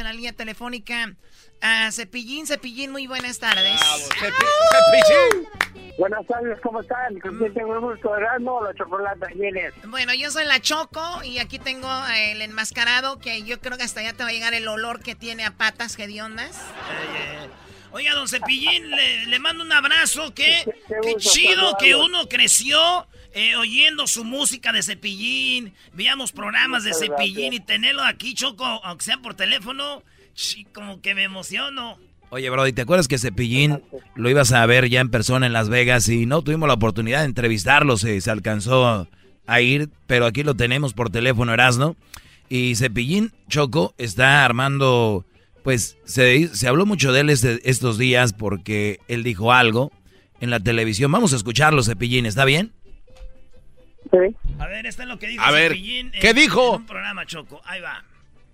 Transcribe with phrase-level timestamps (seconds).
[0.00, 1.14] En la línea telefónica
[1.60, 2.46] a Cepillín.
[2.46, 3.80] Cepillín, muy buenas tardes.
[5.98, 7.18] Buenas tardes, ¿cómo están?
[7.20, 8.16] ¿Con quién tengo el gusto?
[8.16, 9.26] ¿Erasmo la chocolate?
[9.34, 9.74] ¿Quién es?
[9.84, 14.00] Bueno, yo soy la Choco y aquí tengo el enmascarado que yo creo que hasta
[14.00, 16.58] allá te va a llegar el olor que tiene a patas hediondas.
[17.92, 20.32] Oiga, don Cepillín, le, le mando un abrazo.
[20.34, 25.72] Qué, Qué- qué qué gusto chido que uno creció eh, oyendo su música de Cepillín.
[25.92, 27.54] Veíamos programas de Muchas Cepillín gracias.
[27.54, 30.02] y tenerlo aquí, Choco, aunque sea por teléfono,
[30.72, 31.98] como que me emociono.
[32.30, 33.82] Oye, Brody, ¿te acuerdas que Cepillín
[34.14, 37.20] lo ibas a ver ya en persona en Las Vegas y no tuvimos la oportunidad
[37.20, 37.96] de entrevistarlo?
[37.96, 39.08] Se, se alcanzó
[39.46, 41.96] a ir, pero aquí lo tenemos por teléfono, Erasno.
[42.48, 45.26] Y Cepillín Choco está armando,
[45.64, 49.90] pues se, se habló mucho de él este- estos días porque él dijo algo
[50.40, 51.10] en la televisión.
[51.10, 52.72] Vamos a escucharlo, Cepillín, ¿está bien?
[54.12, 54.36] Sí.
[54.58, 56.74] A ver, esto es lo que dijo A ver, Cepillín ¿qué en- dijo?
[56.74, 57.60] En un programa, Choco.
[57.64, 58.02] Ahí va.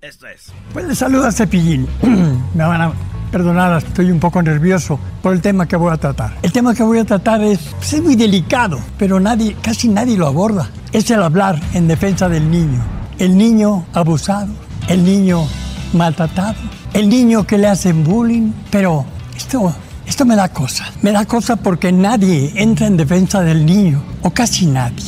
[0.03, 0.53] Esto es.
[0.73, 1.87] Pues le saluda Cepillín.
[2.55, 2.93] Me van a
[3.33, 6.35] perdonar, estoy un poco nervioso por el tema que voy a tratar.
[6.43, 10.17] El tema que voy a tratar es, pues, es muy delicado, pero nadie, casi nadie
[10.17, 10.69] lo aborda.
[10.93, 12.83] Es el hablar en defensa del niño.
[13.19, 14.53] El niño abusado,
[14.89, 15.47] el niño
[15.95, 16.55] maltratado,
[16.93, 18.53] el niño que le hacen bullying.
[18.71, 19.75] Pero esto,
[20.07, 20.85] esto me da cosa.
[21.03, 25.03] Me da cosa porque nadie entra en defensa del niño, o casi nadie.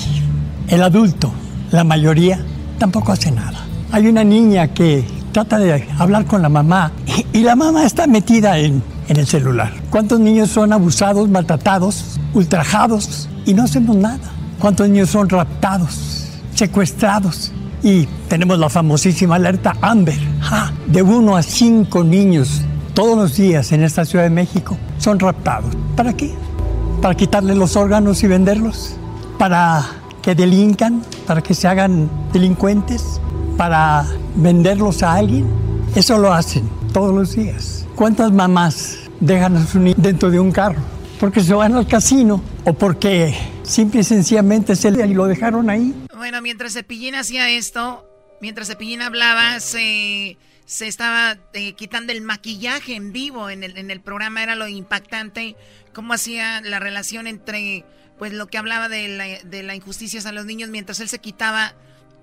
[0.69, 1.33] El adulto,
[1.71, 2.39] la mayoría,
[2.79, 3.59] tampoco hace nada.
[3.91, 5.03] Hay una niña que
[5.33, 6.93] trata de hablar con la mamá
[7.33, 9.73] y, la mamá está metida en, el celular.
[9.89, 14.31] ¿Cuántos niños son abusados, maltratados, ultrajados y no hacemos nada?
[14.59, 17.51] ¿Cuántos niños son raptados, secuestrados?
[17.83, 20.19] Y tenemos la famosísima alerta Amber.
[20.41, 20.73] ¡Ja!
[20.87, 22.61] De uno a cinco niños
[22.93, 25.75] todos los días en esta Ciudad de México son raptados.
[25.97, 26.35] ¿Para qué?
[27.01, 28.97] ¿Para quitarle los órganos y venderlos?
[29.39, 29.87] ¿Para
[30.23, 31.03] que delincan?
[31.27, 33.21] ¿Para que se hagan delincuentes?
[33.57, 34.05] ¿Para
[34.37, 35.47] venderlos a alguien?
[35.95, 37.87] Eso lo hacen todos los días.
[37.97, 40.81] ¿Cuántas mamás dejan a su niño dentro de un carro?
[41.19, 43.35] Porque se van al casino o porque
[43.65, 45.95] simple y sencillamente se le- y lo dejaron ahí.
[46.17, 48.05] Bueno, mientras Cepillín hacía esto,
[48.41, 53.91] mientras Cepillín hablaba, se, se estaba eh, quitando el maquillaje en vivo en el, en
[53.91, 54.43] el programa.
[54.45, 55.57] Era lo impactante,
[55.93, 57.85] cómo hacía la relación entre,
[58.19, 61.19] pues, lo que hablaba de la, de la injusticia a los niños, mientras él se
[61.19, 61.75] quitaba,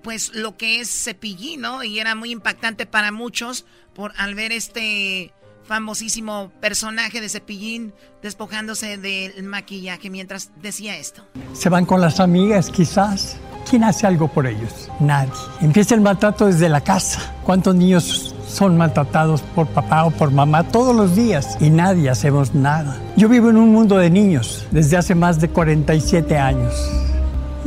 [0.02, 1.82] pues, lo que es Cepillín, ¿no?
[1.82, 5.32] Y era muy impactante para muchos por al ver este
[5.66, 7.92] famosísimo personaje de Cepillín
[8.22, 11.26] despojándose del maquillaje mientras decía esto.
[11.54, 13.36] Se van con las amigas quizás.
[13.68, 14.88] ¿Quién hace algo por ellos?
[15.00, 15.32] Nadie.
[15.60, 17.34] Empieza el maltrato desde la casa.
[17.42, 21.56] ¿Cuántos niños son maltratados por papá o por mamá todos los días?
[21.60, 22.96] Y nadie hacemos nada.
[23.16, 26.74] Yo vivo en un mundo de niños desde hace más de 47 años.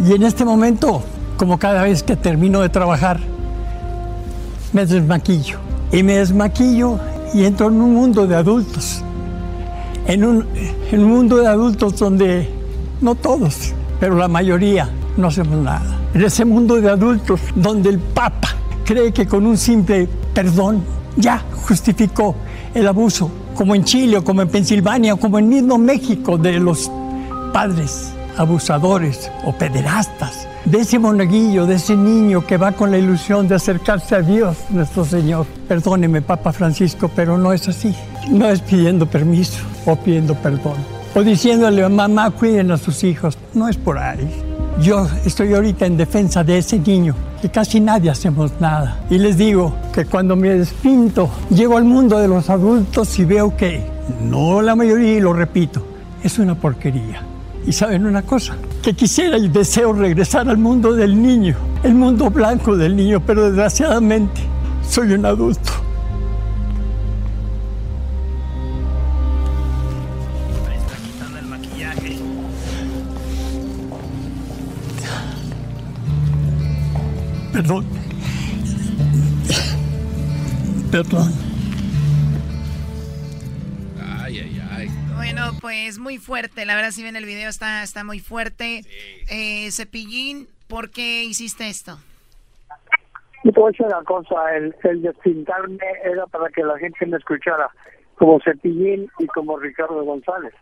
[0.06, 1.04] Y en este momento,
[1.38, 3.20] como cada vez que termino de trabajar,
[4.74, 5.58] me desmaquillo.
[5.92, 7.00] Y me desmaquillo
[7.34, 9.04] y entro en un mundo de adultos.
[10.08, 10.48] En un,
[10.92, 12.50] en un mundo de adultos donde
[13.02, 16.00] no todos, pero la mayoría no hacemos nada.
[16.14, 18.59] En ese mundo de adultos donde el Papa
[18.90, 20.84] cree que con un simple perdón
[21.16, 22.34] ya justificó
[22.74, 26.60] el abuso, como en Chile o como en Pensilvania o como en mismo México de
[26.60, 26.90] los
[27.54, 33.48] padres abusadores o pederastas, de ese monaguillo, de ese niño que va con la ilusión
[33.48, 35.46] de acercarse a Dios, nuestro Señor.
[35.68, 37.94] Perdóneme, Papa Francisco, pero no es así.
[38.28, 40.78] No es pidiendo permiso o pidiendo perdón.
[41.14, 43.38] O diciéndole mamá, cuiden a sus hijos.
[43.54, 44.49] No es por ahí.
[44.82, 48.98] Yo estoy ahorita en defensa de ese niño, que casi nadie hacemos nada.
[49.10, 53.58] Y les digo que cuando me despinto, llego al mundo de los adultos y veo
[53.58, 53.86] que,
[54.24, 55.86] no la mayoría, y lo repito,
[56.24, 57.22] es una porquería.
[57.68, 62.30] Y saben una cosa, que quisiera y deseo regresar al mundo del niño, el mundo
[62.30, 64.40] blanco del niño, pero desgraciadamente
[64.88, 65.89] soy un adulto.
[81.00, 81.32] Perdón.
[84.04, 84.88] Ay, ay, ay.
[85.16, 86.66] Bueno, pues muy fuerte.
[86.66, 88.82] La verdad, si ven el video, está, está muy fuerte.
[89.32, 92.00] Eh, Cepillín, ¿por qué hiciste esto?
[93.46, 97.06] Y te voy a decir una cosa, el, el despintarme era para que la gente
[97.06, 97.70] me escuchara
[98.16, 100.54] como Cepillín y como Ricardo González.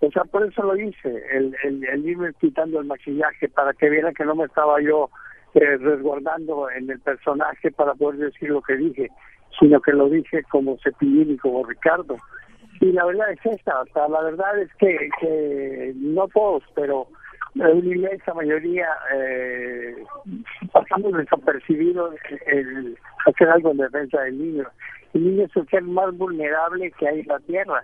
[0.00, 3.88] O sea, por eso lo hice, el, el, el irme quitando el maquillaje, para que
[3.88, 5.08] vieran que no me estaba yo
[5.54, 9.10] eh, resguardando en el personaje para poder decir lo que dije,
[9.58, 12.16] sino que lo dije como Cepillín y como Ricardo.
[12.80, 17.06] Y la verdad es esta, o sea, la verdad es que, que no todos, pero
[17.54, 19.94] una inmensa mayoría eh,
[20.72, 22.16] pasamos desapercibidos
[22.46, 24.64] el hacer algo en defensa del niño.
[25.14, 27.82] El niño es el ser más vulnerable que hay en la Tierra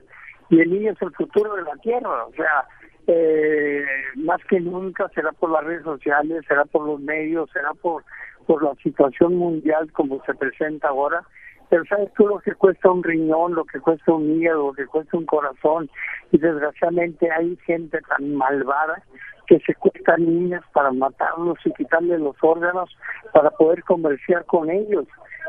[0.51, 2.65] y el niño es el futuro de la Tierra, o sea,
[3.07, 3.85] eh,
[4.17, 8.05] más que nunca será por las redes sociales, será por los medios, será por,
[8.47, 11.23] por la situación mundial como se presenta ahora.
[11.71, 14.87] Pero sabes tú lo que cuesta un riñón, lo que cuesta un hígado, lo que
[14.87, 15.89] cuesta un corazón.
[16.33, 19.03] Y desgraciadamente hay gente tan malvada
[19.47, 22.97] que secuestran niñas para matarlos y quitarles los órganos
[23.33, 25.07] para poder comerciar con ellos.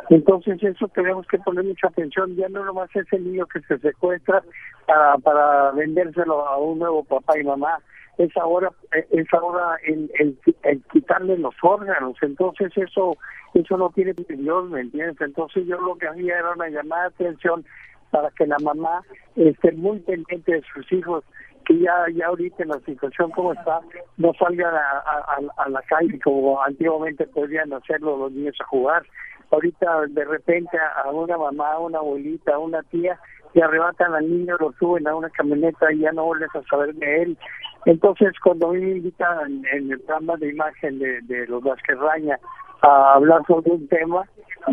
[0.10, 3.78] Entonces eso tenemos que poner mucha atención, ya no nomás es el niño que se
[3.80, 4.42] secuestra
[4.88, 7.78] para, para vendérselo a un nuevo papá y mamá,
[8.18, 8.72] es ahora
[9.12, 13.18] es ahora el, el, el quitarle los órganos, entonces eso
[13.54, 15.20] eso no tiene Dios, ¿me entiendes?
[15.20, 17.66] Entonces yo lo que hacía era una llamada de atención
[18.12, 19.04] para que la mamá
[19.36, 21.24] esté muy pendiente de sus hijos,
[21.66, 23.82] que ya ya ahorita en la situación como está,
[24.18, 29.04] no salgan a, a, la calle como antiguamente podrían hacerlo los niños a jugar.
[29.50, 33.20] Ahorita de repente a una mamá, a una abuelita, a una tía,
[33.54, 36.94] le arrebatan al niño, lo suben a una camioneta y ya no vuelves a saber
[36.96, 37.38] de él.
[37.86, 42.40] Entonces, cuando a mí me invitan en el programa de imagen de, de los Vasquerraña
[42.82, 44.24] a hablar sobre un tema,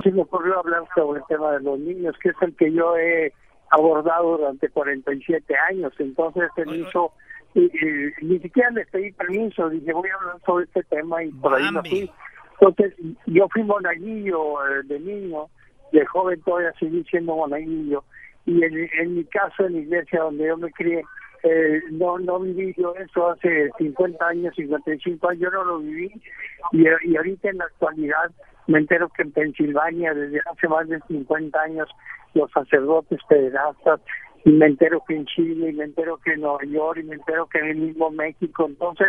[0.02, 2.96] se me ocurrió hablar sobre el tema de los niños, que es el que yo
[2.96, 3.32] he
[3.70, 5.92] abordado durante 47 años.
[5.98, 7.12] Entonces, se me hizo,
[7.54, 11.30] y, y, ni siquiera les pedí permiso, dije, voy a hablar sobre este tema y
[11.30, 12.10] por ahí no fui.
[12.60, 12.94] Entonces,
[13.26, 15.46] yo fui monaguillo eh, de niño,
[15.92, 18.04] de joven todavía seguí siendo monaguillo,
[18.48, 21.02] y en, mi caso, en la iglesia donde yo me crié,
[21.42, 26.10] eh, no no viví yo eso hace 50 años, 55 años, yo no lo viví,
[26.72, 28.30] y, y ahorita en la actualidad
[28.66, 31.88] me entero que en Pensilvania, desde hace más de 50 años,
[32.32, 34.00] los sacerdotes pederastas,
[34.44, 37.16] y me entero que en Chile, y me entero que en Nueva York, y me
[37.16, 39.08] entero que en el mismo México, entonces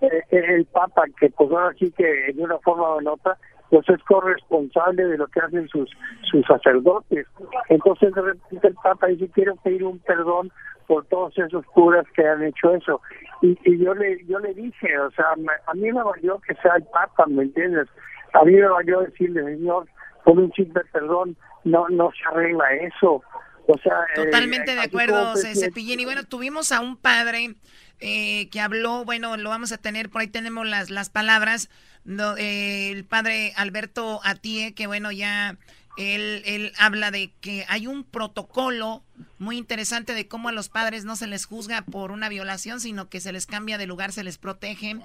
[0.00, 3.36] eh, el Papa, que pues ahora sí que de una forma o en otra,
[3.70, 5.90] pues es corresponsable de lo que hacen sus
[6.30, 7.26] sus sacerdotes.
[7.68, 10.50] Entonces de repente el Papa dice, quiero pedir un perdón
[10.86, 13.00] por todos esos curas que han hecho eso.
[13.42, 15.26] Y, y yo le yo le dije, o sea,
[15.66, 17.88] a mí me valió que sea el Papa, ¿me entiendes?
[18.32, 19.86] A mí me valió decirle, Señor,
[20.24, 23.22] con un simple perdón, no no se arregla eso.
[23.70, 26.00] O sea, Totalmente eh, de así acuerdo, Cepillín.
[26.00, 27.54] Y bueno, tuvimos a un padre
[28.00, 31.68] eh, que habló, bueno, lo vamos a tener, por ahí tenemos las, las palabras,
[32.04, 35.56] no, eh, el padre Alberto Atie, que bueno, ya
[35.98, 39.02] él, él habla de que hay un protocolo
[39.38, 43.08] muy interesante de cómo a los padres no se les juzga por una violación, sino
[43.08, 44.96] que se les cambia de lugar, se les protege,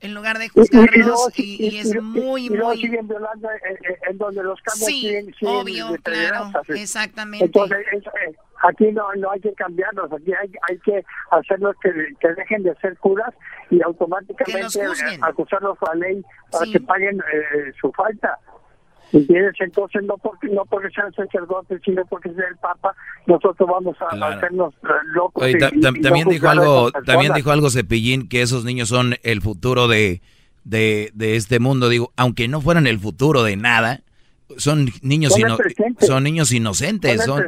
[0.00, 2.68] en lugar de Y- y- y luego juzgarlos, y, y es y- muy, y luego
[2.68, 2.76] muy...
[2.80, 7.46] siguen violando en, en- en donde los cambios Sí, siguen, siguen obvio, claro, exactamente.
[7.46, 11.90] Entonces, eso, eh, aquí no, no hay que cambiarlos, aquí hay, hay que hacerlos que,
[12.20, 13.34] que dejen de ser curas
[13.70, 16.22] y automáticamente eh, acusarlos a la ley
[16.52, 16.72] para Sí.
[16.72, 18.38] que paguen eh, su falta.
[19.12, 19.54] ¿Entiendes?
[19.60, 22.94] Entonces, no porque, no porque sean sacerdotes, sino porque sea el Papa,
[23.26, 24.36] nosotros vamos a, Claro.
[24.36, 25.42] hacernos eh, locos.
[25.44, 28.42] Oye, y- ta- y- tam- y no también dijo algo, también dijo algo Cepillín que
[28.42, 30.20] esos niños son el futuro de,
[30.64, 31.88] de, de este mundo.
[31.88, 34.00] Digo, aunque no fueran el futuro de nada,
[34.58, 35.58] son niños Son ino-
[36.00, 37.44] son niños inocentes, Son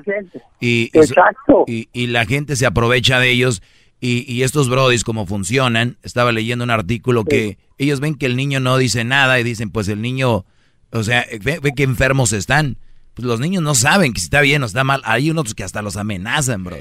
[0.61, 1.65] y, Exacto.
[1.67, 3.63] y, y la gente se aprovecha de ellos
[4.01, 5.97] y, y estos brodis como funcionan.
[6.03, 9.71] Estaba leyendo un artículo que ellos ven que el niño no dice nada y dicen,
[9.71, 10.45] pues el niño,
[10.93, 12.77] o sea, ve, ve que enfermos están.
[13.15, 15.03] Pues los niños no saben que si está bien o está mal.
[15.05, 16.77] Hay unos que hasta los amenazan, bro.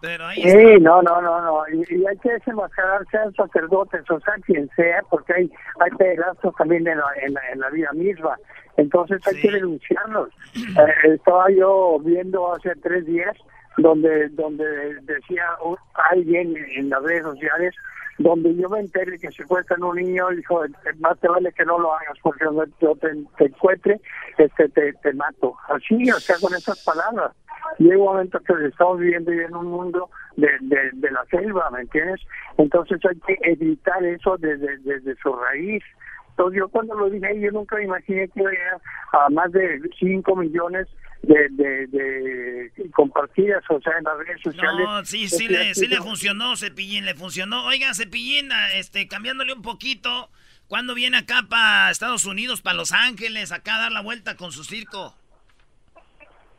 [0.00, 0.58] Pero ahí está.
[0.58, 1.62] Sí, no, no, no, no.
[1.72, 6.52] Y, y hay que desenmascarar, sean sacerdotes o sea quien sea, porque hay, hay pedazos
[6.56, 8.36] también en la, en, la, en la vida misma.
[8.76, 9.42] Entonces hay Sí.
[9.42, 10.28] que denunciarlos.
[10.56, 13.36] Eh, estaba yo viendo hace tres días
[13.76, 14.64] donde donde
[15.02, 15.44] decía
[16.10, 17.74] alguien en las redes sociales
[18.18, 20.62] donde yo me enteré que secuestran un niño dijo
[21.00, 22.44] más te vale que no lo hagas porque
[22.80, 24.00] yo te, te encuentre
[24.38, 27.32] este te, mato así o sea con esas palabras.
[27.78, 32.20] Llega un momento que estamos viviendo en un mundo de, de, la selva ¿me entiendes?
[32.58, 35.82] entonces hay que evitar eso desde, desde su raíz.
[36.30, 38.80] Entonces yo cuando lo dije, yo nunca imaginé que había
[39.12, 40.88] a más de 5 millones
[41.22, 44.86] de, de, de compartidas, o sea, en las redes sociales.
[44.86, 47.64] No, sí, sí, le, sí le funcionó, Cepillín, le funcionó.
[47.66, 50.30] Oiga, Cepillín, este, cambiándole un poquito,
[50.68, 54.50] ¿cuándo viene acá para Estados Unidos, para Los Ángeles, acá a dar la vuelta con
[54.52, 55.14] su circo?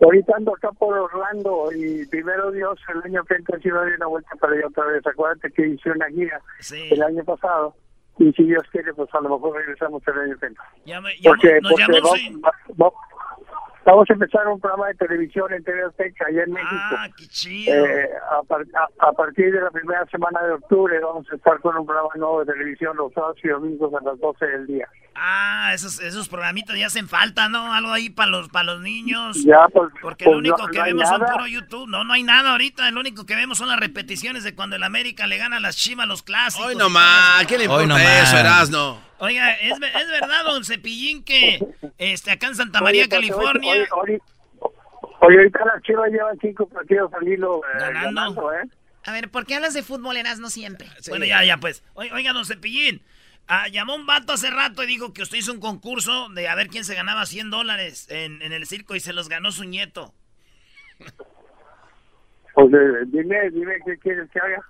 [0.01, 3.83] Ahorita ando acá por Orlando y primero Dios, el año que entra sí va a
[3.85, 5.05] dar una vuelta para allá otra vez.
[5.07, 6.41] Acuérdate que hice una gira
[6.91, 7.75] el año pasado
[8.17, 10.63] y si Dios quiere, pues a lo mejor regresamos el año que entra.
[10.85, 12.41] Ya me- porque nos porque llamó, va- sí.
[13.85, 16.71] Va- va- vamos a empezar un programa de televisión en TV Azteca allá en México.
[16.73, 17.73] Ah, qué chido.
[17.85, 21.59] Eh, a, par- a- a partir de la primera semana de octubre vamos a estar
[21.59, 24.87] con un programa nuevo de televisión los sábados y domingos a las 12 del día.
[25.15, 27.71] Ah, esos, esos programitas ya hacen falta, ¿no?
[27.71, 29.43] Algo ahí para los, para los niños.
[29.45, 31.87] Ya, pues, Porque pues, lo único no- que no vemos son puro YouTube.
[31.87, 32.89] No, no hay nada ahorita.
[32.91, 35.75] Lo único que vemos son las repeticiones de cuando el América le gana a las
[35.77, 36.65] Chivas, los clásicos.
[36.67, 38.97] Hoy nomás, ¿qué le Hoy importa eso, Erasno?
[39.19, 39.79] Oiga, ¿es, es
[40.09, 41.59] verdad, don Cepillín, que
[41.97, 43.71] este, acá en Santa María, Oye, California...
[43.71, 44.21] Oye, oye,
[45.21, 48.01] oye, ahorita las chivas llevan cinco partidos al hilo eh, Ganando.
[48.41, 48.63] ganando, ¿eh?
[49.05, 50.87] A ver, ¿por qué hablas de fútbol, no siempre?
[51.09, 51.83] Bueno, ya, ya, pues.
[51.93, 53.01] Oi- Oiga, don Cepillín.
[53.47, 56.55] ah, llamó un vato hace rato y dijo que usted hizo un concurso de a
[56.55, 59.63] ver quién se ganaba 100 dólares en, en el circo y se los ganó su
[59.65, 60.13] nieto.
[62.55, 64.61] Pues eh, dime, dime qué quieres que haga.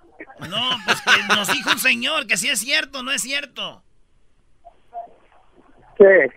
[0.48, 3.82] No, pues que nos dijo un señor que sí es cierto, no es cierto.
[5.96, 6.30] ¿Qué?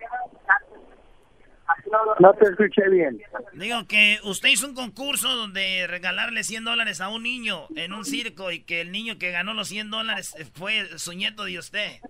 [2.20, 3.20] No te escuché bien.
[3.54, 8.04] Digo que usted hizo un concurso donde regalarle 100 dólares a un niño en un
[8.04, 12.00] circo y que el niño que ganó los 100 dólares fue su nieto de usted.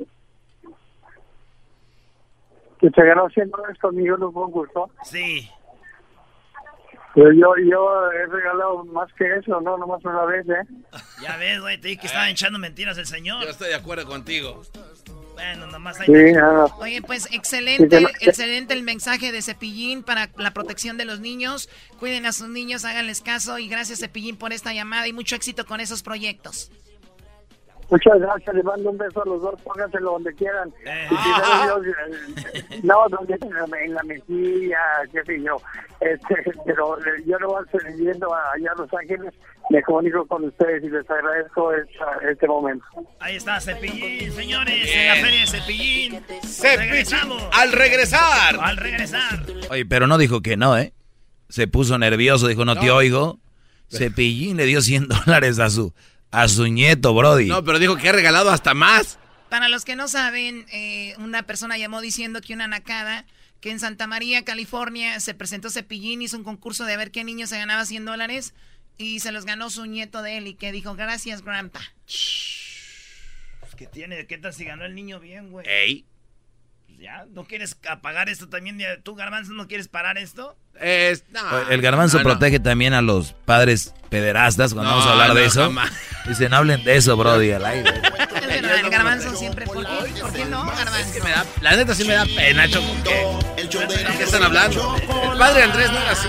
[2.80, 4.90] Que se ganó 100 dólares conmigo en un concurso.
[5.02, 5.48] Sí.
[7.14, 10.66] Pero yo, yo he regalado más que eso, no, nomás una vez, ¿eh?
[11.20, 13.42] Ya ves, güey, te dije que estaba echando mentiras el señor.
[13.42, 14.62] Yo estoy de acuerdo contigo.
[15.38, 16.06] Bueno, nomás hay...
[16.06, 16.64] Sí, nada.
[16.78, 21.68] Oye, pues excelente, Sí, excelente el mensaje de Cepillín para la protección de los niños.
[22.00, 25.64] Cuiden a sus niños, háganles caso y gracias Cepillín por esta llamada y mucho éxito
[25.64, 26.72] con esos proyectos.
[27.90, 30.70] Muchas gracias, les mando un beso a los dos, pónganselo donde quieran.
[30.84, 34.78] Dios, eh, no, donde en la, en la mejilla,
[35.10, 35.56] qué sé yo.
[36.00, 37.64] Este, pero eh, yo lo voy
[37.96, 39.32] viendo allá a Los Ángeles,
[39.70, 42.84] me comunico con ustedes y les agradezco esta- este momento.
[43.20, 46.20] Ahí está Cepillín, señores, en la feria de Cepillín.
[46.44, 48.56] Cepillín, al regresar.
[48.60, 49.40] Al regresar.
[49.70, 50.92] Oye, pero no dijo que no, ¿eh?
[51.48, 53.38] Se puso nervioso, dijo, no, te oigo.
[53.88, 55.94] Cepillín le dio 100 dólares a su,
[56.30, 57.46] a su nieto, Brody.
[57.46, 59.18] No, pero dijo que ha regalado hasta más.
[59.48, 63.24] Para los que no saben, eh, una persona llamó diciendo que una nacada,
[63.60, 67.46] que en Santa María, California, se presentó Cepillín, hizo un concurso de ver qué niño
[67.46, 68.54] se ganaba 100 dólares
[68.98, 71.80] y se los ganó su nieto de él y que dijo, gracias, grandpa.
[73.76, 74.26] ¿Qué tiene?
[74.26, 75.64] ¿Qué tal si ganó el niño bien, güey?
[75.68, 76.04] Ey.
[77.08, 77.24] ¿Ya?
[77.32, 78.78] ¿No quieres apagar esto también?
[79.02, 80.58] ¿Tú, Garbanzo, no quieres parar esto?
[80.78, 82.28] Es, no, El garbanzo no, no.
[82.28, 85.62] protege también a los padres pederastas cuando No, vamos a hablar de no, eso.
[85.62, 85.90] jamás.
[86.26, 87.90] Dicen, hablen de eso, Brody, al aire.
[88.38, 91.24] Es verdad, el garbanzo siempre, ¿por qué, ¿por qué no, garbanzo?
[91.24, 92.86] Me da- la neta sí me da pena, Choco.
[93.04, 93.68] ¿Qué,
[94.18, 94.96] ¿Qué están hablando?
[95.32, 96.28] El padre Andrés no era así.